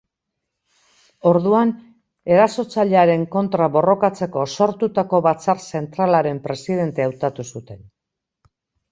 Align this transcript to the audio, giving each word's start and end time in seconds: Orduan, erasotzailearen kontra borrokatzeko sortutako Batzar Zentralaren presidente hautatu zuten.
Orduan, 1.31 1.73
erasotzailearen 2.35 3.25
kontra 3.35 3.67
borrokatzeko 3.75 4.45
sortutako 4.55 5.19
Batzar 5.27 5.61
Zentralaren 5.65 6.41
presidente 6.47 7.05
hautatu 7.09 7.47
zuten. 7.53 7.85